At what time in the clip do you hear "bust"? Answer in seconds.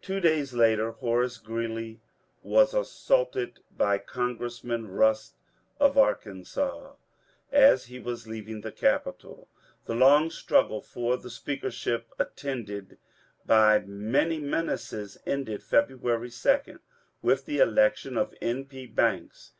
4.98-5.34